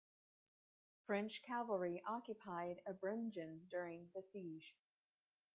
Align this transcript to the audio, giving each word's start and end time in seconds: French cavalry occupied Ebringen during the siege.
French 1.05 1.43
cavalry 1.45 2.01
occupied 2.07 2.81
Ebringen 2.87 3.69
during 3.69 4.09
the 4.15 4.23
siege. 4.23 4.75